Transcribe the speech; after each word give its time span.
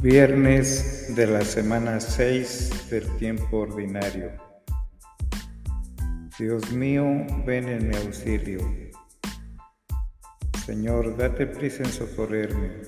Viernes 0.00 1.12
de 1.16 1.26
la 1.26 1.40
semana 1.40 1.98
6 1.98 2.88
del 2.88 3.16
tiempo 3.16 3.58
ordinario. 3.58 4.30
Dios 6.38 6.70
mío, 6.70 7.04
ven 7.44 7.68
en 7.68 7.88
mi 7.88 7.96
auxilio. 7.96 8.60
Señor, 10.64 11.16
date 11.16 11.48
prisa 11.48 11.82
en 11.82 11.90
socorrerme. 11.90 12.82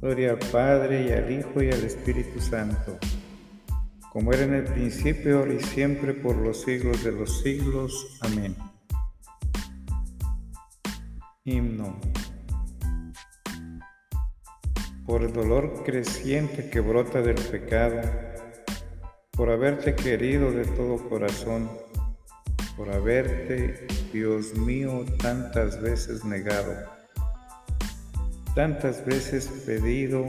Gloria 0.00 0.32
al 0.32 0.40
Padre 0.50 1.06
y 1.06 1.12
al 1.12 1.30
Hijo 1.30 1.62
y 1.62 1.70
al 1.70 1.84
Espíritu 1.84 2.40
Santo, 2.40 2.98
como 4.10 4.32
era 4.32 4.42
en 4.42 4.54
el 4.54 4.64
principio, 4.64 5.38
ahora 5.38 5.54
y 5.54 5.60
siempre, 5.60 6.12
por 6.12 6.34
los 6.34 6.62
siglos 6.62 7.04
de 7.04 7.12
los 7.12 7.40
siglos. 7.40 8.18
Amén. 8.20 8.56
Himno 11.44 12.00
por 15.06 15.22
el 15.22 15.32
dolor 15.32 15.82
creciente 15.84 16.70
que 16.70 16.80
brota 16.80 17.20
del 17.20 17.34
pecado, 17.34 18.00
por 19.32 19.50
haberte 19.50 19.94
querido 19.94 20.50
de 20.50 20.64
todo 20.64 20.96
corazón, 21.08 21.70
por 22.76 22.90
haberte, 22.90 23.86
Dios 24.12 24.54
mío, 24.54 25.04
tantas 25.20 25.80
veces 25.80 26.24
negado, 26.24 26.74
tantas 28.54 29.04
veces 29.04 29.46
pedido 29.66 30.24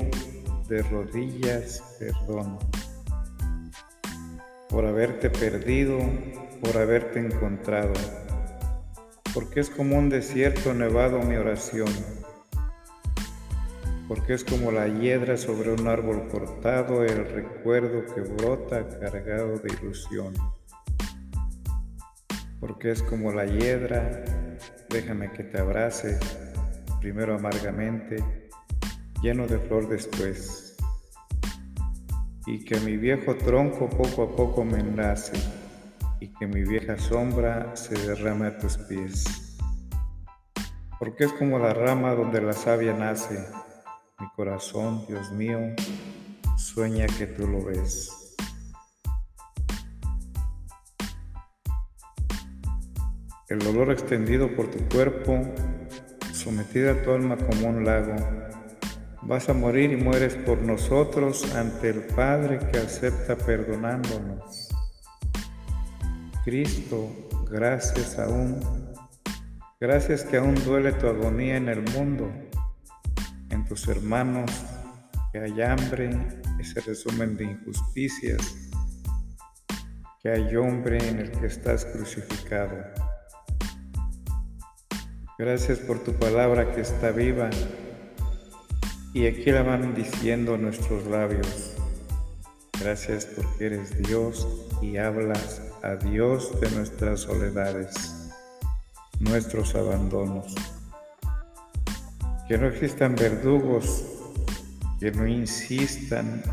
de 0.68 0.82
rodillas 0.84 1.82
perdón, 1.98 2.60
por 4.70 4.86
haberte 4.86 5.30
perdido, 5.30 6.00
por 6.62 6.78
haberte 6.78 7.20
encontrado, 7.20 7.94
porque 9.34 9.62
es 9.62 9.70
como 9.70 9.98
un 9.98 10.10
desierto 10.10 10.74
nevado 10.74 11.22
mi 11.22 11.36
oración 11.38 11.88
porque 14.08 14.34
es 14.34 14.44
como 14.44 14.72
la 14.72 14.88
hiedra 14.88 15.36
sobre 15.36 15.72
un 15.72 15.88
árbol 15.88 16.28
cortado, 16.28 17.04
el 17.04 17.26
recuerdo 17.26 18.06
que 18.14 18.22
brota 18.22 18.88
cargado 19.00 19.58
de 19.58 19.74
ilusión. 19.74 20.34
Porque 22.60 22.92
es 22.92 23.02
como 23.02 23.32
la 23.32 23.46
hiedra, 23.46 24.24
déjame 24.90 25.32
que 25.32 25.44
te 25.44 25.60
abrace, 25.60 26.20
primero 27.02 27.36
amargamente, 27.36 28.24
lleno 29.22 29.48
de 29.48 29.58
flor 29.58 29.88
después, 29.90 30.76
y 32.46 32.64
que 32.64 32.80
mi 32.82 32.98
viejo 32.98 33.36
tronco 33.36 33.90
poco 33.90 34.24
a 34.24 34.36
poco 34.36 34.64
me 34.64 34.80
enlace, 34.80 35.34
y 36.20 36.28
que 36.34 36.46
mi 36.46 36.64
vieja 36.64 36.98
sombra 36.98 37.76
se 37.76 37.96
derrame 38.08 38.48
a 38.48 38.58
tus 38.60 38.78
pies. 38.78 39.58
Porque 41.00 41.26
es 41.26 41.34
como 41.34 41.58
la 41.60 41.74
rama 41.74 42.14
donde 42.14 42.42
la 42.42 42.54
savia 42.54 42.94
nace, 42.94 43.46
mi 44.20 44.30
corazón, 44.30 45.06
Dios 45.08 45.32
mío, 45.32 45.60
sueña 46.58 47.06
que 47.06 47.28
tú 47.28 47.48
lo 47.48 47.66
ves. 47.66 48.36
El 53.50 53.60
dolor 53.60 53.92
extendido 53.92 54.56
por 54.56 54.72
tu 54.72 54.80
cuerpo, 54.90 55.42
sometida 56.34 57.04
tu 57.04 57.12
alma 57.12 57.36
como 57.36 57.68
un 57.68 57.84
lago, 57.84 58.16
vas 59.22 59.50
a 59.50 59.54
morir 59.54 59.92
y 59.92 59.98
mueres 59.98 60.36
por 60.36 60.62
nosotros 60.62 61.54
ante 61.54 61.90
el 61.90 62.02
Padre 62.06 62.60
que 62.72 62.80
acepta 62.80 63.36
perdonándonos. 63.36 64.70
Cristo, 66.46 67.10
gracias 67.52 68.18
aún, 68.18 68.60
gracias 69.80 70.24
que 70.24 70.38
aún 70.38 70.56
duele 70.64 70.94
tu 70.94 71.08
agonía 71.08 71.58
en 71.58 71.68
el 71.70 71.82
mundo 71.82 72.32
tus 73.68 73.88
hermanos, 73.88 74.52
que 75.32 75.40
hay 75.40 75.62
hambre, 75.62 76.10
ese 76.60 76.82
resumen 76.82 77.36
de 77.36 77.46
injusticias, 77.46 78.56
que 80.22 80.30
hay 80.30 80.56
hombre 80.56 80.98
en 81.08 81.20
el 81.20 81.32
que 81.32 81.48
estás 81.48 81.86
crucificado. 81.86 82.78
Gracias 85.38 85.80
por 85.80 86.00
tu 86.00 86.14
palabra 86.14 86.74
que 86.74 86.82
está 86.82 87.12
viva 87.12 87.50
y 89.14 89.28
aquí 89.28 89.52
la 89.52 89.64
van 89.64 89.94
diciendo 89.94 90.58
nuestros 90.58 91.06
labios. 91.08 91.74
Gracias 92.80 93.26
porque 93.26 93.66
eres 93.66 93.98
Dios 93.98 94.48
y 94.82 94.98
hablas 94.98 95.62
a 95.84 95.96
Dios 95.96 96.60
de 96.60 96.70
nuestras 96.72 97.22
soledades, 97.22 98.32
nuestros 99.20 99.76
abandonos. 99.76 100.54
Que 102.48 102.58
no 102.58 102.68
existan 102.68 103.16
verdugos, 103.16 104.06
que 105.00 105.12
no 105.12 105.28
insistan. 105.28 106.44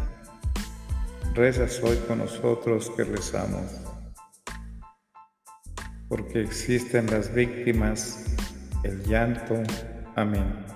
Rezas 1.35 1.81
hoy 1.83 1.97
con 2.09 2.19
nosotros 2.19 2.91
que 2.97 3.05
rezamos, 3.05 3.73
porque 6.09 6.43
existen 6.43 7.07
las 7.07 7.33
víctimas, 7.35 8.27
el 8.85 9.03
llanto. 9.05 9.63
Amén. 10.15 10.72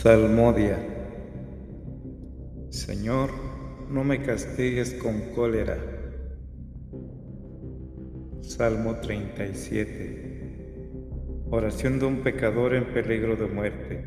Salmodia. 0.00 0.78
Señor, 2.70 3.30
no 3.90 4.04
me 4.04 4.22
castigues 4.22 4.94
con 4.94 5.32
cólera. 5.34 5.76
Salmo 8.40 9.00
37. 9.00 10.92
Oración 11.50 11.98
de 11.98 12.06
un 12.06 12.22
pecador 12.22 12.76
en 12.76 12.92
peligro 12.92 13.34
de 13.34 13.46
muerte. 13.48 14.04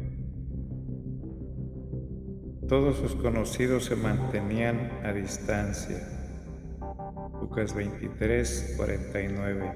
Todos 2.70 2.96
sus 2.96 3.16
conocidos 3.16 3.84
se 3.84 3.98
mantenían 3.98 5.02
a 5.04 5.12
distancia. 5.12 6.08
Lucas 7.42 7.76
23, 7.76 8.76
49. 8.78 9.76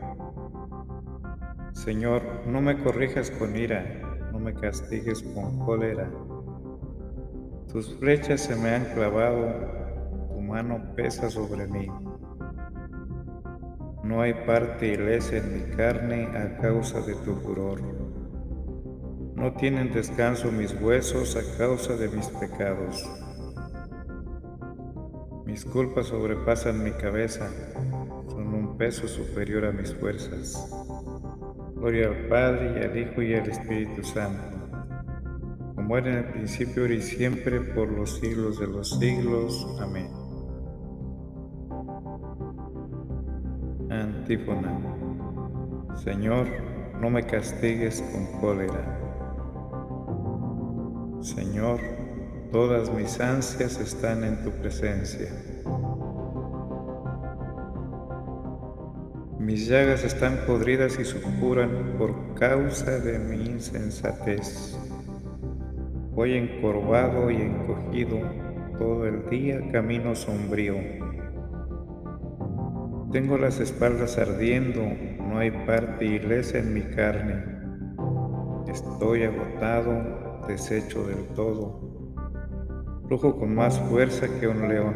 Señor, 1.74 2.22
no 2.48 2.62
me 2.62 2.82
corrijas 2.82 3.32
con 3.32 3.58
ira 3.58 4.15
me 4.46 4.54
castigues 4.54 5.24
con 5.24 5.58
cólera. 5.66 6.08
Tus 7.72 7.96
flechas 7.96 8.42
se 8.42 8.56
me 8.56 8.76
han 8.76 8.86
clavado, 8.94 9.48
tu 10.30 10.40
mano 10.40 10.94
pesa 10.96 11.32
sobre 11.32 11.66
mí. 11.68 11.88
No 14.04 14.22
hay 14.22 14.36
parte 14.46 14.94
ilesa 14.94 15.38
en 15.38 15.52
mi 15.52 15.76
carne 15.76 16.28
a 16.38 16.58
causa 16.62 17.02
de 17.02 17.16
tu 17.16 17.34
furor. 17.38 17.82
No 19.34 19.54
tienen 19.54 19.92
descanso 19.92 20.52
mis 20.52 20.80
huesos 20.80 21.36
a 21.36 21.58
causa 21.58 21.96
de 21.96 22.08
mis 22.10 22.28
pecados. 22.28 23.04
Mis 25.44 25.66
culpas 25.66 26.06
sobrepasan 26.06 26.84
mi 26.84 26.92
cabeza, 26.92 27.50
son 28.30 28.54
un 28.54 28.78
peso 28.78 29.08
superior 29.08 29.66
a 29.66 29.72
mis 29.72 29.92
fuerzas. 29.96 30.85
Gloria 31.86 32.08
al 32.08 32.28
Padre 32.30 32.80
y 32.80 32.84
al 32.84 32.98
Hijo 32.98 33.22
y 33.22 33.36
al 33.36 33.48
Espíritu 33.48 34.04
Santo, 34.04 34.42
como 35.76 36.00
era 36.00 36.10
en 36.10 36.18
el 36.18 36.26
principio, 36.32 36.82
ahora 36.82 36.96
y 36.96 37.02
siempre, 37.04 37.62
por 37.62 37.92
los 37.92 38.18
siglos 38.20 38.60
de 38.60 38.66
los 38.66 38.98
siglos. 38.98 39.68
Amén. 39.80 40.10
Antífona. 43.92 44.80
Señor, 46.04 46.48
no 47.00 47.12
me 47.12 47.24
castigues 47.24 48.02
con 48.12 48.42
cólera. 48.42 49.00
Señor, 51.22 51.80
todas 52.52 52.92
mis 52.96 53.20
ansias 53.20 53.80
están 53.80 54.24
en 54.24 54.44
tu 54.44 54.50
presencia. 54.50 55.30
Mis 59.46 59.68
llagas 59.68 60.04
están 60.04 60.40
podridas 60.48 60.98
y 61.00 61.06
supuran 61.06 61.98
por 62.00 62.34
causa 62.34 62.98
de 62.98 63.20
mi 63.20 63.46
insensatez. 63.46 64.76
Voy 66.16 66.34
encorvado 66.34 67.30
y 67.30 67.36
encogido 67.36 68.18
todo 68.80 69.06
el 69.06 69.30
día 69.30 69.62
camino 69.72 70.16
sombrío. 70.16 70.78
Tengo 73.12 73.38
las 73.38 73.60
espaldas 73.60 74.18
ardiendo, 74.18 74.82
no 75.20 75.38
hay 75.38 75.52
parte 75.52 76.06
ilesa 76.06 76.58
en 76.58 76.74
mi 76.74 76.82
carne. 76.82 77.44
Estoy 78.68 79.26
agotado, 79.26 80.42
deshecho 80.48 81.06
del 81.06 81.24
todo. 81.36 81.82
Rujo 83.08 83.38
con 83.38 83.54
más 83.54 83.80
fuerza 83.80 84.28
que 84.40 84.48
un 84.48 84.68
león. 84.68 84.96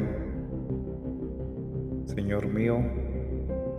Señor 2.08 2.48
mío, 2.48 2.80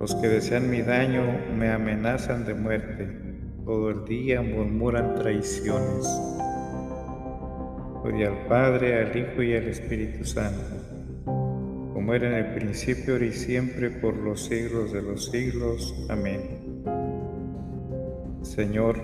Los 0.00 0.14
que 0.14 0.28
desean 0.28 0.70
mi 0.70 0.80
daño 0.80 1.24
me 1.54 1.70
amenazan 1.70 2.46
de 2.46 2.54
muerte, 2.54 3.06
todo 3.66 3.90
el 3.90 4.06
día 4.06 4.40
murmuran 4.40 5.16
traiciones. 5.16 6.08
Gloria 8.02 8.28
al 8.28 8.46
Padre, 8.46 9.02
al 9.02 9.14
Hijo 9.14 9.42
y 9.42 9.54
al 9.54 9.64
Espíritu 9.64 10.24
Santo, 10.24 10.62
como 11.92 12.14
era 12.14 12.28
en 12.28 12.46
el 12.46 12.54
principio, 12.54 13.12
ahora 13.12 13.26
y 13.26 13.32
siempre, 13.32 13.90
por 13.90 14.16
los 14.16 14.46
siglos 14.46 14.90
de 14.90 15.02
los 15.02 15.26
siglos. 15.26 15.94
Amén. 16.08 16.40
Señor, 18.40 18.96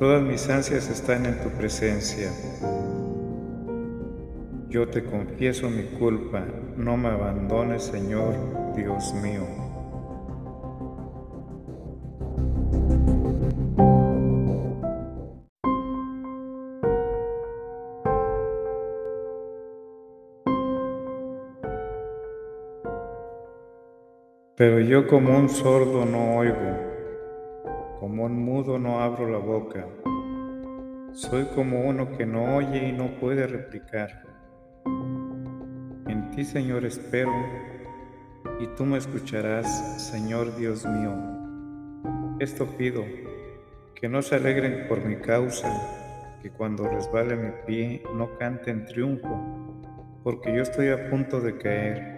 todas 0.00 0.20
mis 0.20 0.48
ansias 0.48 0.90
están 0.90 1.26
en 1.26 1.38
tu 1.44 1.50
presencia. 1.50 2.28
Yo 4.68 4.88
te 4.88 5.04
confieso 5.04 5.70
mi 5.70 5.84
culpa, 5.96 6.44
no 6.76 6.96
me 6.96 7.06
abandones, 7.06 7.84
Señor, 7.84 8.34
Dios 8.74 9.14
mío. 9.22 9.67
Pero 24.58 24.80
yo 24.80 25.06
como 25.06 25.38
un 25.38 25.48
sordo 25.48 26.04
no 26.04 26.38
oigo, 26.38 26.56
como 28.00 28.24
un 28.24 28.44
mudo 28.44 28.76
no 28.76 29.00
abro 29.00 29.30
la 29.30 29.38
boca. 29.38 29.86
Soy 31.12 31.44
como 31.54 31.82
uno 31.82 32.10
que 32.18 32.26
no 32.26 32.56
oye 32.56 32.88
y 32.88 32.92
no 32.92 33.20
puede 33.20 33.46
replicar. 33.46 34.24
En 36.08 36.32
ti, 36.32 36.44
Señor, 36.44 36.84
espero, 36.84 37.30
y 38.58 38.66
tú 38.76 38.84
me 38.84 38.98
escucharás, 38.98 40.02
Señor 40.10 40.56
Dios 40.56 40.84
mío. 40.84 41.14
Esto 42.40 42.66
pido, 42.76 43.04
que 43.94 44.08
no 44.08 44.22
se 44.22 44.34
alegren 44.34 44.88
por 44.88 45.04
mi 45.04 45.18
causa, 45.18 45.68
que 46.42 46.50
cuando 46.50 46.88
resbale 46.88 47.36
mi 47.36 47.52
pie 47.64 48.02
no 48.16 48.36
cante 48.36 48.72
en 48.72 48.86
triunfo, 48.86 49.40
porque 50.24 50.52
yo 50.52 50.62
estoy 50.62 50.88
a 50.88 51.08
punto 51.10 51.40
de 51.40 51.56
caer 51.58 52.17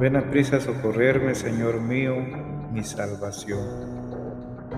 Ven 0.00 0.16
a 0.16 0.22
prisa 0.22 0.56
a 0.56 0.60
socorrerme, 0.60 1.36
Señor 1.36 1.80
mío, 1.80 2.16
mi 2.72 2.82
salvación. 2.82 3.60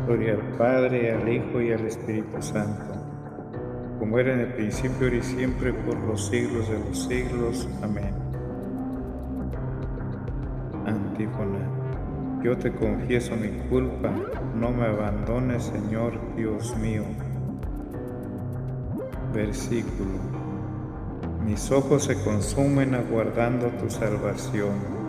Gloria 0.06 0.34
al 0.34 0.42
Padre, 0.58 1.14
al 1.14 1.26
Hijo 1.26 1.62
y 1.62 1.72
al 1.72 1.86
Espíritu 1.86 2.42
Santo, 2.42 2.84
como 3.98 4.18
era 4.18 4.34
en 4.34 4.40
el 4.40 4.52
principio, 4.52 5.08
y 5.08 5.22
siempre, 5.22 5.72
por 5.72 5.96
los 5.96 6.26
siglos 6.26 6.68
de 6.68 6.78
los 6.80 7.04
siglos. 7.04 7.66
Amén. 7.82 8.14
Antífona. 10.84 12.42
Yo 12.42 12.58
te 12.58 12.70
confieso 12.72 13.34
mi 13.36 13.48
culpa, 13.70 14.12
no 14.54 14.70
me 14.70 14.84
abandones, 14.84 15.64
Señor 15.64 16.12
Dios 16.36 16.76
mío. 16.76 17.04
Versículo. 19.32 20.36
Mis 21.42 21.70
ojos 21.70 22.04
se 22.04 22.22
consumen 22.22 22.94
aguardando 22.94 23.68
tu 23.68 23.88
salvación 23.88 25.05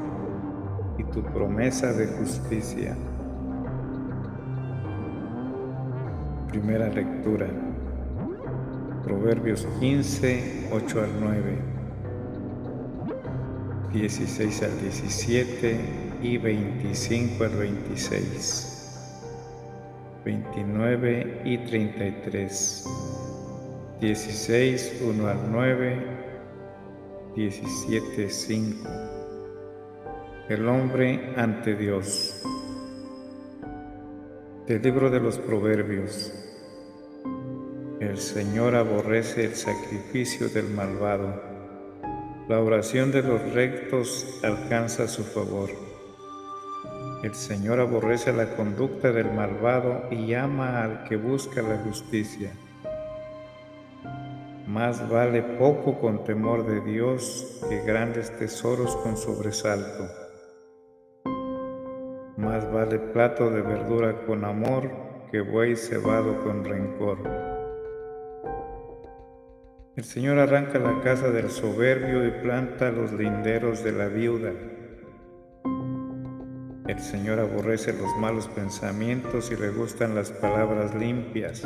tu 1.13 1.21
promesa 1.23 1.93
de 1.93 2.07
justicia. 2.07 2.95
Primera 6.49 6.87
lectura. 6.89 7.47
Proverbios 9.03 9.65
15, 9.79 10.69
8 10.71 11.01
al 11.01 11.09
9, 11.21 11.57
16 13.93 14.63
al 14.63 14.81
17 14.81 15.79
y 16.21 16.37
25 16.37 17.43
al 17.43 17.55
26, 17.55 18.99
29 20.25 21.41
y 21.45 21.57
33, 21.59 22.85
16, 24.01 25.01
1 25.05 25.27
al 25.27 25.51
9, 25.51 26.05
17, 27.35 28.29
5 28.29 29.16
el 30.49 30.65
hombre 30.69 31.33
ante 31.35 31.75
Dios. 31.75 32.41
Del 34.65 34.81
libro 34.81 35.09
de 35.09 35.19
los 35.19 35.37
Proverbios. 35.39 36.33
El 37.99 38.17
Señor 38.17 38.75
aborrece 38.75 39.43
el 39.43 39.55
sacrificio 39.55 40.47
del 40.47 40.69
malvado. 40.69 41.43
La 42.47 42.61
oración 42.61 43.11
de 43.11 43.23
los 43.23 43.41
rectos 43.51 44.39
alcanza 44.41 45.09
su 45.09 45.25
favor. 45.25 45.69
El 47.23 47.35
Señor 47.35 47.81
aborrece 47.81 48.31
la 48.31 48.55
conducta 48.55 49.11
del 49.11 49.29
malvado 49.33 50.05
y 50.11 50.33
ama 50.33 50.81
al 50.81 51.03
que 51.03 51.17
busca 51.17 51.61
la 51.61 51.77
justicia. 51.79 52.53
Más 54.65 55.09
vale 55.09 55.41
poco 55.41 55.99
con 55.99 56.23
temor 56.23 56.65
de 56.65 56.79
Dios 56.89 57.61
que 57.67 57.81
grandes 57.81 58.31
tesoros 58.37 58.95
con 58.97 59.17
sobresalto. 59.17 60.26
Más 62.57 62.73
vale 62.73 62.97
plato 62.97 63.51
de 63.51 63.61
verdura 63.61 64.25
con 64.25 64.43
amor 64.43 64.89
que 65.31 65.41
buey 65.41 65.75
cebado 65.75 66.43
con 66.43 66.65
rencor. 66.65 67.19
El 69.95 70.03
Señor 70.03 70.39
arranca 70.39 70.79
la 70.79 70.99
casa 71.01 71.29
del 71.29 71.51
soberbio 71.51 72.25
y 72.25 72.31
planta 72.31 72.89
los 72.89 73.11
linderos 73.11 73.83
de 73.83 73.91
la 73.91 74.07
viuda. 74.07 74.53
El 76.87 76.97
Señor 76.97 77.39
aborrece 77.39 77.93
los 77.93 78.17
malos 78.17 78.47
pensamientos 78.47 79.51
y 79.51 79.55
le 79.55 79.69
gustan 79.69 80.15
las 80.15 80.31
palabras 80.31 80.95
limpias. 80.95 81.61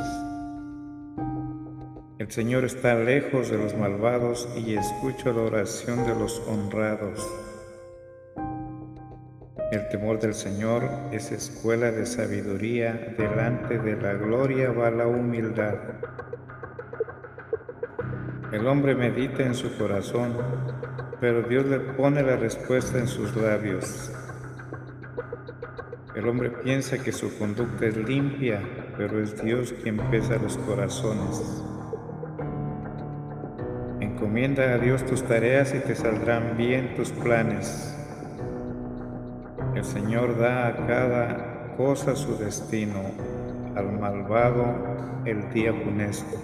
El 2.18 2.30
Señor 2.30 2.66
está 2.66 2.96
lejos 2.96 3.50
de 3.50 3.58
los 3.58 3.78
malvados 3.78 4.50
y 4.58 4.76
escucha 4.76 5.32
la 5.32 5.44
oración 5.44 6.06
de 6.06 6.16
los 6.16 6.42
honrados. 6.50 7.26
El 9.72 9.88
temor 9.88 10.20
del 10.20 10.34
Señor 10.34 10.84
es 11.14 11.32
escuela 11.32 11.92
de 11.92 12.06
sabiduría, 12.06 13.16
delante 13.18 13.80
de 13.80 13.96
la 13.96 14.12
gloria 14.16 14.70
va 14.70 14.92
la 14.92 15.08
humildad. 15.08 15.76
El 18.52 18.68
hombre 18.68 18.96
medita 18.96 19.44
en 19.44 19.56
su 19.56 19.78
corazón, 19.78 20.36
pero 21.22 21.44
Dios 21.44 21.66
le 21.68 21.80
pone 21.80 22.22
la 22.22 22.36
respuesta 22.36 23.00
en 23.00 23.08
sus 23.08 23.34
labios. 23.38 24.12
El 26.16 26.28
hombre 26.28 26.50
piensa 26.50 27.02
que 27.02 27.14
su 27.14 27.38
conducta 27.38 27.86
es 27.86 27.96
limpia, 27.96 28.60
pero 28.98 29.24
es 29.24 29.42
Dios 29.42 29.74
quien 29.82 29.96
pesa 30.10 30.36
los 30.36 30.58
corazones. 30.58 31.64
Encomienda 34.02 34.74
a 34.74 34.78
Dios 34.80 35.06
tus 35.06 35.24
tareas 35.24 35.74
y 35.74 35.80
te 35.80 35.96
saldrán 35.96 36.58
bien 36.58 36.94
tus 36.98 37.12
planes. 37.12 38.01
El 39.82 39.88
Señor 39.88 40.38
da 40.38 40.68
a 40.68 40.86
cada 40.86 41.74
cosa 41.76 42.16
su 42.16 42.38
destino, 42.38 43.02
al 43.76 43.92
malvado 44.00 44.64
el 45.26 45.52
día 45.52 45.74
funesto. 45.74 46.38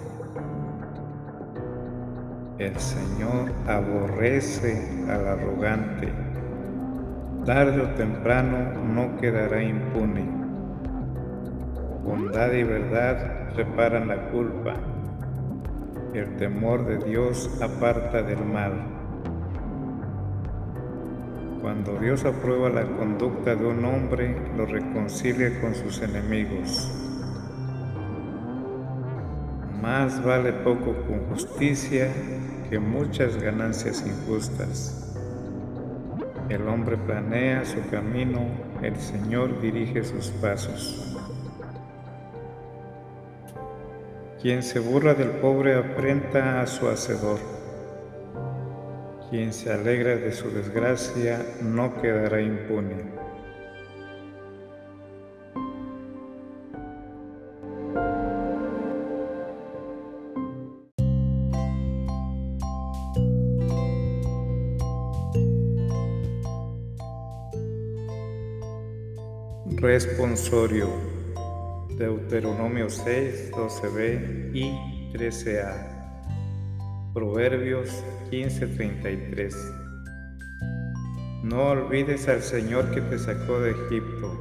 El 2.58 2.76
Señor 2.80 3.52
aborrece 3.68 5.04
al 5.08 5.28
arrogante, 5.28 6.08
tarde 7.46 7.80
o 7.80 7.88
temprano 7.90 8.72
no 8.92 9.16
quedará 9.20 9.62
impune. 9.62 10.28
Bondad 12.04 12.52
y 12.54 12.64
verdad 12.64 13.54
reparan 13.54 14.08
la 14.08 14.30
culpa, 14.30 14.74
el 16.12 16.34
temor 16.38 16.84
de 16.86 16.98
Dios 17.08 17.56
aparta 17.62 18.20
del 18.20 18.44
mal. 18.44 18.97
Cuando 21.60 21.98
Dios 21.98 22.24
aprueba 22.24 22.68
la 22.68 22.86
conducta 22.86 23.56
de 23.56 23.66
un 23.66 23.84
hombre, 23.84 24.36
lo 24.56 24.64
reconcilia 24.64 25.60
con 25.60 25.74
sus 25.74 26.00
enemigos. 26.00 26.88
Más 29.82 30.22
vale 30.24 30.52
poco 30.52 30.94
con 31.06 31.26
justicia 31.30 32.08
que 32.70 32.78
muchas 32.78 33.36
ganancias 33.42 34.04
injustas. 34.06 35.16
El 36.48 36.68
hombre 36.68 36.96
planea 36.96 37.64
su 37.64 37.80
camino, 37.90 38.46
el 38.82 38.96
Señor 38.96 39.60
dirige 39.60 40.04
sus 40.04 40.28
pasos. 40.28 41.16
Quien 44.40 44.62
se 44.62 44.78
burla 44.78 45.14
del 45.14 45.30
pobre 45.30 45.74
aprenta 45.76 46.60
a 46.60 46.66
su 46.68 46.88
hacedor. 46.88 47.57
Quien 49.30 49.52
se 49.52 49.70
alegra 49.70 50.16
de 50.16 50.32
su 50.32 50.50
desgracia 50.50 51.44
no 51.60 52.00
quedará 52.00 52.40
impune. 52.40 53.18
Responsorio. 69.80 70.88
Deuteronomio 71.98 72.88
6, 72.88 73.52
12b 73.52 74.50
y 74.54 75.12
13a. 75.12 75.97
Proverbios 77.18 78.04
15:33. 78.30 79.52
No 81.42 81.70
olvides 81.70 82.28
al 82.28 82.42
Señor 82.42 82.92
que 82.92 83.00
te 83.00 83.18
sacó 83.18 83.58
de 83.58 83.72
Egipto. 83.72 84.40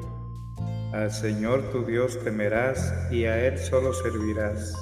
Al 0.94 1.10
Señor 1.10 1.64
tu 1.72 1.84
Dios 1.86 2.24
temerás 2.24 2.94
y 3.10 3.26
a 3.26 3.48
Él 3.48 3.58
solo 3.58 3.94
servirás. 3.94 4.76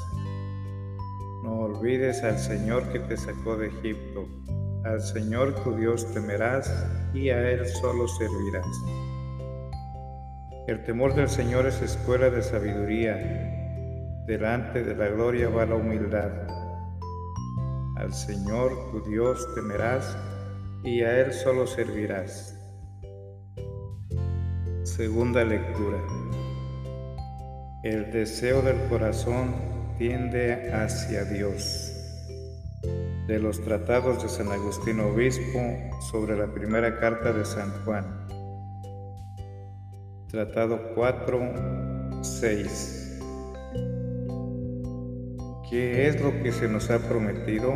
No 1.46 1.60
olvides 1.60 2.22
al 2.24 2.38
Señor 2.38 2.84
que 2.92 3.00
te 3.00 3.16
sacó 3.16 3.56
de 3.56 3.68
Egipto. 3.68 4.28
Al 4.84 5.00
Señor 5.00 5.56
tu 5.64 5.74
Dios 5.78 6.06
temerás 6.14 6.70
y 7.14 7.30
a 7.30 7.50
Él 7.50 7.66
solo 7.66 8.10
servirás. 8.10 8.68
El 10.68 10.84
temor 10.84 11.16
del 11.16 11.30
Señor 11.30 11.66
es 11.66 11.82
escuela 11.82 12.30
de 12.30 12.44
sabiduría. 12.44 13.16
Delante 14.28 14.84
de 14.84 14.96
la 14.98 15.08
gloria 15.08 15.48
va 15.48 15.66
la 15.66 15.76
humildad. 15.76 16.65
Al 17.96 18.14
Señor 18.14 18.92
tu 18.92 19.02
Dios 19.10 19.48
temerás 19.56 20.18
y 20.84 21.02
a 21.02 21.22
Él 21.22 21.34
solo 21.34 21.66
servirás. 21.66 22.60
Segunda 24.84 25.44
lectura. 25.44 25.98
El 27.84 28.12
deseo 28.12 28.62
del 28.62 28.78
corazón 28.90 29.56
tiende 29.98 30.74
hacia 30.74 31.24
Dios. 31.24 31.92
De 33.28 33.40
los 33.40 33.62
tratados 33.62 34.22
de 34.22 34.30
San 34.30 34.50
Agustín 34.50 35.00
Obispo 35.00 35.60
sobre 36.12 36.38
la 36.38 36.54
primera 36.54 37.00
carta 37.00 37.32
de 37.32 37.46
San 37.46 37.72
Juan. 37.84 38.28
Tratado 40.28 40.94
4, 40.96 42.22
6. 42.22 43.05
¿Qué 45.76 46.08
es 46.08 46.22
lo 46.22 46.32
que 46.42 46.54
se 46.54 46.70
nos 46.70 46.90
ha 46.90 47.00
prometido? 47.00 47.74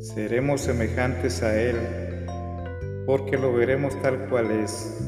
Seremos 0.00 0.62
semejantes 0.62 1.42
a 1.42 1.54
Él, 1.60 1.76
porque 3.04 3.36
lo 3.36 3.52
veremos 3.52 3.94
tal 4.00 4.26
cual 4.30 4.50
es. 4.50 4.98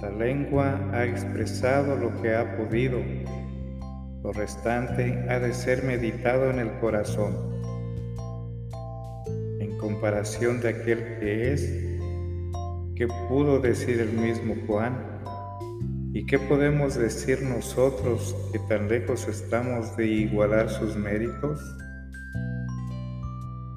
La 0.00 0.08
lengua 0.12 0.80
ha 0.94 1.04
expresado 1.04 1.94
lo 1.94 2.22
que 2.22 2.34
ha 2.34 2.56
podido, 2.56 3.00
lo 4.22 4.32
restante 4.32 5.26
ha 5.28 5.38
de 5.38 5.52
ser 5.52 5.82
meditado 5.82 6.48
en 6.48 6.60
el 6.60 6.78
corazón. 6.78 7.36
En 9.60 9.76
comparación 9.76 10.62
de 10.62 10.70
aquel 10.70 11.18
que 11.18 11.52
es, 11.52 11.70
¿Qué 12.96 13.08
pudo 13.28 13.58
decir 13.58 14.00
el 14.00 14.12
mismo 14.12 14.54
Juan? 14.66 15.13
¿Y 16.14 16.26
qué 16.26 16.38
podemos 16.38 16.94
decir 16.94 17.42
nosotros 17.42 18.36
que 18.52 18.60
tan 18.60 18.88
lejos 18.88 19.26
estamos 19.26 19.96
de 19.96 20.06
igualar 20.06 20.70
sus 20.70 20.94
méritos? 20.94 21.60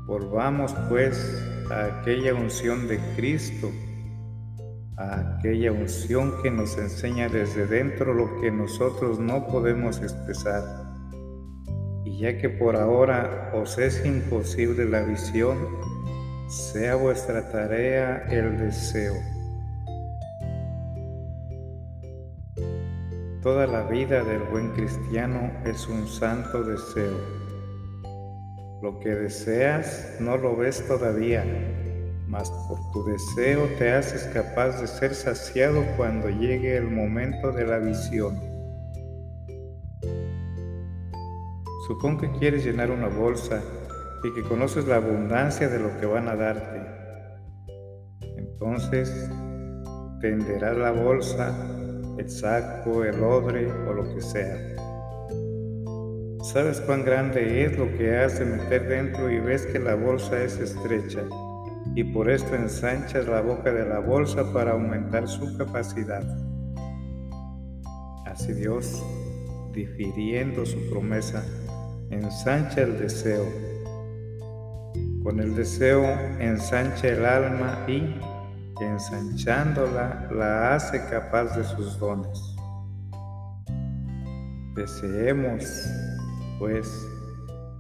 Volvamos 0.05 0.71
pues 0.87 1.17
a 1.71 1.85
aquella 1.85 2.35
unción 2.35 2.87
de 2.87 2.99
Cristo, 3.15 3.71
a 4.97 5.39
aquella 5.39 5.71
unción 5.71 6.31
que 6.43 6.51
nos 6.51 6.77
enseña 6.77 7.27
desde 7.27 7.65
dentro 7.65 8.13
lo 8.13 8.39
que 8.39 8.51
nosotros 8.51 9.17
no 9.19 9.47
podemos 9.47 9.99
expresar. 9.99 10.63
Y 12.05 12.19
ya 12.19 12.37
que 12.37 12.49
por 12.49 12.75
ahora 12.75 13.49
os 13.55 13.79
es 13.79 14.05
imposible 14.05 14.85
la 14.85 15.01
visión, 15.01 15.57
sea 16.49 16.97
vuestra 16.97 17.51
tarea 17.51 18.27
el 18.29 18.59
deseo. 18.59 19.36
Toda 23.41 23.67
la 23.67 23.83
vida 23.83 24.23
del 24.23 24.41
buen 24.43 24.71
cristiano 24.71 25.51
es 25.63 25.87
un 25.87 26.07
santo 26.07 26.63
deseo. 26.63 27.17
Lo 28.81 28.99
que 28.99 29.09
deseas 29.09 30.17
no 30.19 30.37
lo 30.37 30.55
ves 30.55 30.85
todavía, 30.87 31.45
mas 32.27 32.49
por 32.67 32.79
tu 32.91 33.05
deseo 33.05 33.67
te 33.77 33.91
haces 33.93 34.23
capaz 34.33 34.81
de 34.81 34.87
ser 34.87 35.13
saciado 35.13 35.83
cuando 35.95 36.29
llegue 36.29 36.77
el 36.77 36.89
momento 36.89 37.51
de 37.51 37.65
la 37.65 37.77
visión. 37.77 38.39
Supón 41.87 42.17
que 42.17 42.31
quieres 42.39 42.65
llenar 42.65 42.91
una 42.91 43.07
bolsa 43.07 43.61
y 44.23 44.33
que 44.33 44.43
conoces 44.43 44.87
la 44.87 44.97
abundancia 44.97 45.69
de 45.69 45.79
lo 45.79 45.97
que 45.99 46.05
van 46.05 46.27
a 46.27 46.35
darte. 46.35 46.81
Entonces 48.35 49.29
tenderás 50.19 50.75
la 50.75 50.91
bolsa, 50.91 51.55
el 52.17 52.29
saco, 52.29 53.03
el 53.03 53.21
odre 53.23 53.71
o 53.87 53.93
lo 53.93 54.03
que 54.13 54.21
sea. 54.21 54.57
Sabes 56.43 56.79
cuán 56.81 57.03
grande 57.03 57.65
es 57.65 57.77
lo 57.77 57.91
que 57.97 58.17
has 58.17 58.39
de 58.39 58.45
meter 58.45 58.87
dentro 58.87 59.29
y 59.29 59.39
ves 59.39 59.65
que 59.65 59.79
la 59.79 59.95
bolsa 59.95 60.41
es 60.41 60.57
estrecha 60.59 61.23
y 61.95 62.03
por 62.03 62.29
esto 62.29 62.55
ensanchas 62.55 63.27
la 63.27 63.41
boca 63.41 63.71
de 63.71 63.85
la 63.85 63.99
bolsa 63.99 64.51
para 64.53 64.71
aumentar 64.71 65.27
su 65.27 65.57
capacidad. 65.57 66.23
Así 68.25 68.53
Dios, 68.53 69.03
difiriendo 69.73 70.65
su 70.65 70.89
promesa, 70.89 71.43
ensancha 72.09 72.81
el 72.81 72.97
deseo 72.99 73.45
con 75.27 75.41
el 75.41 75.55
deseo 75.55 76.05
ensancha 76.39 77.09
el 77.09 77.25
alma 77.25 77.83
y, 77.85 78.15
ensanchándola, 78.85 80.27
la 80.31 80.75
hace 80.75 81.03
capaz 81.09 81.55
de 81.55 81.63
sus 81.63 81.97
dones. 81.99 82.55
Deseemos, 84.75 85.89
pues, 86.59 86.87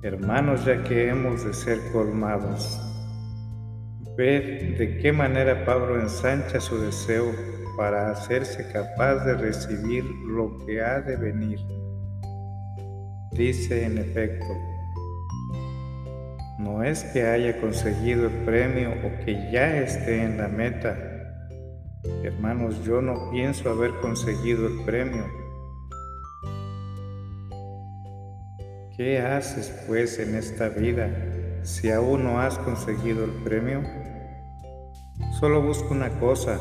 hermanos, 0.01 0.65
ya 0.65 0.83
que 0.83 1.09
hemos 1.09 1.45
de 1.45 1.53
ser 1.53 1.79
colmados. 1.91 2.79
Ved 4.17 4.77
de 4.77 4.97
qué 4.97 5.11
manera 5.11 5.63
Pablo 5.65 5.99
ensancha 5.99 6.59
su 6.59 6.79
deseo 6.79 7.31
para 7.77 8.09
hacerse 8.09 8.67
capaz 8.71 9.23
de 9.25 9.35
recibir 9.35 10.03
lo 10.25 10.57
que 10.65 10.81
ha 10.81 10.99
de 11.01 11.15
venir. 11.15 11.59
Dice 13.33 13.85
en 13.85 13.99
efecto, 13.99 14.47
no 16.57 16.83
es 16.83 17.03
que 17.03 17.23
haya 17.23 17.61
conseguido 17.61 18.27
el 18.27 18.33
premio 18.43 18.89
o 18.89 19.23
que 19.23 19.51
ya 19.51 19.77
esté 19.77 20.23
en 20.23 20.37
la 20.37 20.47
meta. 20.47 20.97
Hermanos, 22.23 22.83
yo 22.83 23.01
no 23.01 23.29
pienso 23.29 23.69
haber 23.69 23.91
conseguido 24.01 24.65
el 24.65 24.83
premio. 24.83 25.23
¿Qué 28.95 29.19
haces 29.19 29.69
pues 29.85 30.17
en 30.17 30.33
esta 30.33 30.69
vida 30.69 31.09
si 31.61 31.91
aún 31.91 32.23
no 32.23 32.41
has 32.41 32.57
conseguido 32.57 33.25
el 33.25 33.31
premio? 33.43 33.83
Solo 35.39 35.61
busco 35.61 35.93
una 35.93 36.09
cosa, 36.19 36.59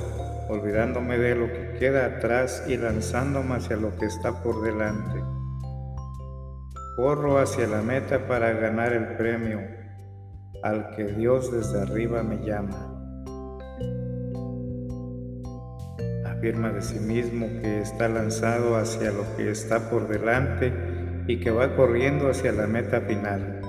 olvidándome 0.51 1.17
de 1.17 1.35
lo 1.35 1.47
que 1.47 1.79
queda 1.79 2.05
atrás 2.05 2.65
y 2.69 2.77
lanzándome 2.77 3.55
hacia 3.55 3.77
lo 3.77 3.97
que 3.97 4.05
está 4.05 4.43
por 4.43 4.63
delante. 4.63 5.23
Corro 6.97 7.39
hacia 7.39 7.67
la 7.67 7.81
meta 7.81 8.27
para 8.29 8.53
ganar 8.53 8.93
el 8.93 9.17
premio 9.17 9.86
al 10.67 10.91
que 10.97 11.05
Dios 11.05 11.53
desde 11.53 11.83
arriba 11.83 12.25
me 12.25 12.45
llama. 12.45 12.93
Afirma 16.27 16.71
de 16.71 16.83
sí 16.83 16.99
mismo 16.99 17.47
que 17.63 17.81
está 17.81 18.09
lanzado 18.09 18.77
hacia 18.77 19.13
lo 19.13 19.25
que 19.37 19.51
está 19.51 19.89
por 19.89 20.09
delante 20.09 20.73
y 21.29 21.39
que 21.39 21.53
va 21.53 21.77
corriendo 21.77 22.29
hacia 22.29 22.53
la 22.53 22.67
meta 22.67 23.01
final. 23.03 23.61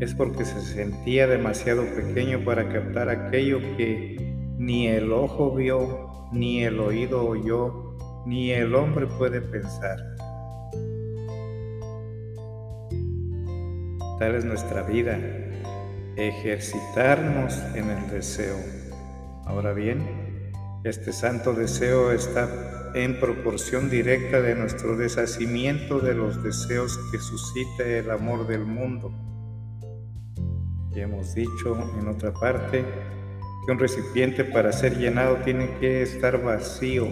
es 0.00 0.14
porque 0.14 0.44
se 0.44 0.60
sentía 0.60 1.26
demasiado 1.26 1.82
pequeño 1.94 2.44
para 2.44 2.68
captar 2.68 3.08
aquello 3.08 3.60
que 3.78 4.34
ni 4.58 4.88
el 4.88 5.10
ojo 5.10 5.54
vio, 5.54 6.28
ni 6.32 6.64
el 6.64 6.80
oído 6.80 7.26
oyó, 7.26 7.96
ni 8.26 8.50
el 8.50 8.74
hombre 8.74 9.06
puede 9.06 9.40
pensar. 9.40 9.98
Tal 14.18 14.34
es 14.34 14.44
nuestra 14.44 14.82
vida, 14.82 15.18
ejercitarnos 16.16 17.58
en 17.74 17.90
el 17.90 18.10
deseo. 18.10 18.56
Ahora 19.44 19.72
bien, 19.72 20.52
este 20.84 21.12
santo 21.12 21.52
deseo 21.52 22.12
está 22.12 22.92
en 22.94 23.20
proporción 23.20 23.90
directa 23.90 24.40
de 24.40 24.54
nuestro 24.54 24.96
deshacimiento 24.96 26.00
de 26.00 26.14
los 26.14 26.42
deseos 26.42 26.98
que 27.12 27.18
suscita 27.18 27.84
el 27.84 28.10
amor 28.10 28.46
del 28.46 28.64
mundo. 28.64 29.12
Ya 30.94 31.02
hemos 31.02 31.34
dicho 31.34 31.76
en 32.00 32.08
otra 32.08 32.32
parte 32.32 32.82
que 33.66 33.72
un 33.72 33.78
recipiente 33.78 34.44
para 34.44 34.72
ser 34.72 34.96
llenado 34.96 35.36
tiene 35.44 35.68
que 35.78 36.02
estar 36.02 36.42
vacío. 36.42 37.06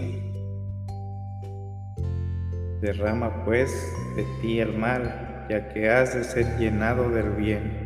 Derrama 2.81 3.45
pues 3.45 3.71
de 4.15 4.25
ti 4.41 4.59
el 4.59 4.75
mal, 4.75 5.45
ya 5.49 5.69
que 5.69 5.89
has 5.89 6.15
de 6.15 6.23
ser 6.23 6.57
llenado 6.57 7.09
del 7.09 7.29
bien. 7.31 7.84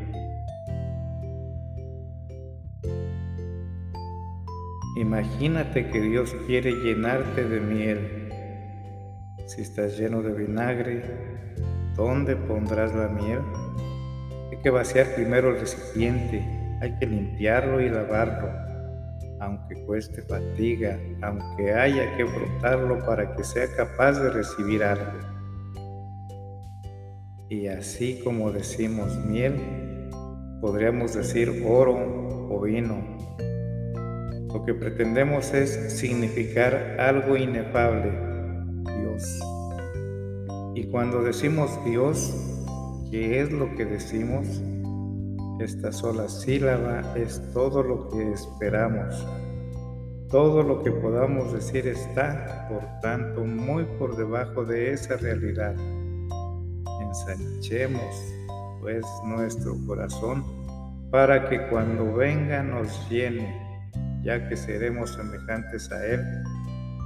Imagínate 4.99 5.89
que 5.91 6.01
Dios 6.01 6.35
quiere 6.45 6.73
llenarte 6.73 7.47
de 7.47 7.61
miel. 7.61 8.29
Si 9.47 9.61
estás 9.61 9.97
lleno 9.97 10.21
de 10.21 10.33
vinagre, 10.33 11.01
¿dónde 11.95 12.35
pondrás 12.35 12.93
la 12.93 13.07
miel? 13.07 13.39
Hay 14.51 14.57
que 14.61 14.69
vaciar 14.69 15.15
primero 15.15 15.51
el 15.51 15.61
recipiente, 15.61 16.43
hay 16.81 16.97
que 16.99 17.05
limpiarlo 17.05 17.79
y 17.79 17.89
lavarlo, 17.89 18.49
aunque 19.39 19.85
cueste 19.85 20.21
fatiga, 20.23 20.99
aunque 21.21 21.73
haya 21.73 22.17
que 22.17 22.25
brotarlo 22.25 22.99
para 23.05 23.37
que 23.37 23.45
sea 23.45 23.73
capaz 23.77 24.19
de 24.21 24.31
recibir 24.31 24.83
algo. 24.83 25.17
Y 27.47 27.67
así 27.67 28.19
como 28.21 28.51
decimos 28.51 29.15
miel, 29.25 30.09
podríamos 30.59 31.13
decir 31.13 31.63
oro 31.65 31.95
o 32.49 32.59
vino 32.59 33.17
lo 34.53 34.65
que 34.65 34.73
pretendemos 34.73 35.53
es 35.53 35.99
significar 35.99 36.97
algo 36.99 37.37
inefable, 37.37 38.11
Dios. 38.99 39.39
Y 40.73 40.85
cuando 40.85 41.21
decimos 41.21 41.71
Dios, 41.85 42.33
¿qué 43.11 43.41
es 43.41 43.51
lo 43.51 43.75
que 43.75 43.85
decimos? 43.85 44.47
Esta 45.59 45.91
sola 45.91 46.27
sílaba 46.29 47.13
es 47.15 47.41
todo 47.53 47.83
lo 47.83 48.09
que 48.09 48.31
esperamos. 48.31 49.25
Todo 50.29 50.63
lo 50.63 50.83
que 50.83 50.91
podamos 50.91 51.53
decir 51.53 51.87
está, 51.87 52.67
por 52.69 52.83
tanto, 53.01 53.43
muy 53.43 53.83
por 53.97 54.15
debajo 54.15 54.63
de 54.63 54.93
esa 54.93 55.17
realidad. 55.17 55.75
Ensanchemos, 57.01 58.33
pues, 58.81 59.05
nuestro 59.25 59.75
corazón 59.85 60.43
para 61.11 61.49
que 61.49 61.67
cuando 61.67 62.13
venga 62.13 62.61
nos 62.61 63.09
llene 63.09 63.68
ya 64.23 64.47
que 64.47 64.55
seremos 64.55 65.13
semejantes 65.13 65.91
a 65.91 66.05
Él, 66.05 66.21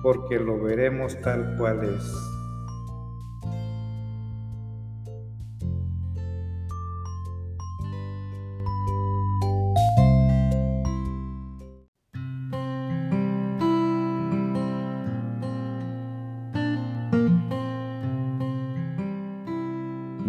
porque 0.02 0.40
lo 0.40 0.62
veremos 0.62 1.20
tal 1.22 1.56
cual 1.58 1.84
es. 1.84 2.14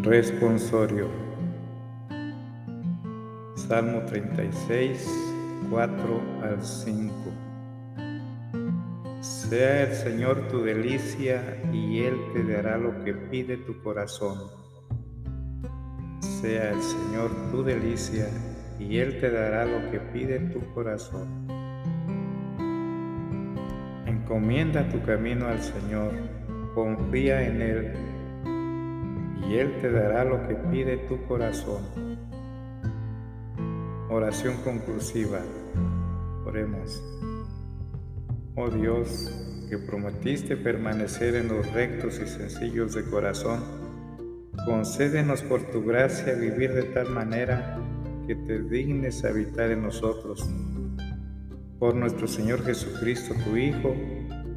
Responsorio. 0.02 1.08
Salmo 3.56 4.02
36 4.04 5.33
4 5.74 6.22
al 6.44 6.62
5. 6.62 7.12
Sea 9.20 9.82
el 9.82 9.92
Señor 9.92 10.46
tu 10.46 10.62
delicia 10.62 11.60
y 11.72 11.98
Él 11.98 12.14
te 12.32 12.44
dará 12.44 12.78
lo 12.78 13.02
que 13.02 13.12
pide 13.12 13.56
tu 13.56 13.82
corazón. 13.82 14.38
Sea 16.20 16.70
el 16.70 16.80
Señor 16.80 17.32
tu 17.50 17.64
delicia 17.64 18.28
y 18.78 18.98
Él 18.98 19.18
te 19.20 19.32
dará 19.32 19.64
lo 19.64 19.90
que 19.90 19.98
pide 19.98 20.38
tu 20.38 20.60
corazón. 20.74 21.48
Encomienda 24.06 24.88
tu 24.88 25.02
camino 25.02 25.48
al 25.48 25.60
Señor, 25.60 26.12
confía 26.76 27.48
en 27.48 27.62
Él 27.62 27.92
y 29.48 29.56
Él 29.56 29.80
te 29.80 29.90
dará 29.90 30.24
lo 30.24 30.46
que 30.46 30.54
pide 30.54 30.98
tu 31.08 31.20
corazón. 31.26 31.82
Oración 34.08 34.58
conclusiva. 34.58 35.40
Oremos. 36.44 37.02
Oh 38.56 38.68
Dios, 38.68 39.32
que 39.68 39.78
prometiste 39.78 40.56
permanecer 40.56 41.34
en 41.34 41.48
los 41.48 41.72
rectos 41.72 42.20
y 42.20 42.26
sencillos 42.26 42.94
de 42.94 43.04
corazón, 43.04 43.60
concédenos 44.64 45.42
por 45.42 45.62
tu 45.70 45.82
gracia 45.84 46.34
vivir 46.34 46.72
de 46.72 46.84
tal 46.84 47.10
manera 47.10 47.78
que 48.26 48.34
te 48.34 48.62
dignes 48.62 49.24
habitar 49.24 49.70
en 49.70 49.82
nosotros. 49.82 50.48
Por 51.78 51.94
nuestro 51.94 52.26
Señor 52.26 52.64
Jesucristo, 52.64 53.34
tu 53.44 53.56
Hijo, 53.56 53.94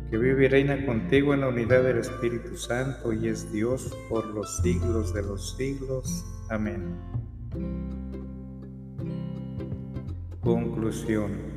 que 0.10 0.18
vive 0.18 0.46
y 0.46 0.48
reina 0.48 0.86
contigo 0.86 1.34
en 1.34 1.42
la 1.42 1.50
unidad 1.50 1.84
del 1.84 1.98
Espíritu 1.98 2.56
Santo 2.56 3.12
y 3.12 3.28
es 3.28 3.52
Dios 3.52 3.96
por 4.10 4.26
los 4.28 4.58
siglos 4.58 5.14
de 5.14 5.24
los 5.24 5.58
siglos. 5.58 6.26
Amén. 6.50 6.96
Conclusión. 10.40 11.57